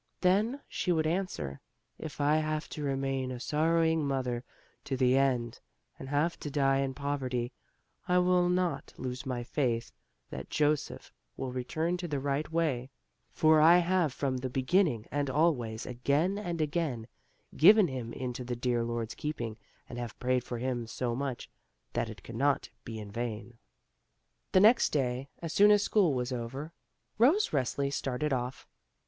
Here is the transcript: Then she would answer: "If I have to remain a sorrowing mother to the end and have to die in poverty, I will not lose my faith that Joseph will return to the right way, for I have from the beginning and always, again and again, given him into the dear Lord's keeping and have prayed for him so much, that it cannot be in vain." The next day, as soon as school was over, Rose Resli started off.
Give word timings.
Then 0.21 0.61
she 0.67 0.91
would 0.91 1.05
answer: 1.05 1.61
"If 1.99 2.19
I 2.19 2.37
have 2.37 2.67
to 2.69 2.81
remain 2.81 3.29
a 3.29 3.39
sorrowing 3.39 4.03
mother 4.03 4.43
to 4.85 4.97
the 4.97 5.15
end 5.15 5.59
and 5.99 6.09
have 6.09 6.39
to 6.39 6.49
die 6.49 6.79
in 6.79 6.95
poverty, 6.95 7.53
I 8.07 8.17
will 8.17 8.49
not 8.49 8.95
lose 8.97 9.27
my 9.27 9.43
faith 9.43 9.91
that 10.31 10.49
Joseph 10.49 11.13
will 11.37 11.51
return 11.51 11.97
to 11.97 12.07
the 12.07 12.19
right 12.19 12.51
way, 12.51 12.89
for 13.29 13.61
I 13.61 13.77
have 13.77 14.11
from 14.11 14.37
the 14.37 14.49
beginning 14.49 15.05
and 15.11 15.29
always, 15.29 15.85
again 15.85 16.39
and 16.39 16.61
again, 16.61 17.07
given 17.55 17.87
him 17.87 18.11
into 18.11 18.43
the 18.43 18.55
dear 18.55 18.83
Lord's 18.83 19.13
keeping 19.13 19.55
and 19.87 19.99
have 19.99 20.17
prayed 20.19 20.43
for 20.43 20.57
him 20.57 20.87
so 20.87 21.13
much, 21.15 21.47
that 21.93 22.09
it 22.09 22.23
cannot 22.23 22.69
be 22.83 22.97
in 22.97 23.11
vain." 23.11 23.59
The 24.53 24.61
next 24.61 24.89
day, 24.89 25.29
as 25.43 25.53
soon 25.53 25.69
as 25.69 25.83
school 25.83 26.15
was 26.15 26.31
over, 26.31 26.73
Rose 27.19 27.49
Resli 27.49 27.93
started 27.93 28.33
off. 28.33 28.65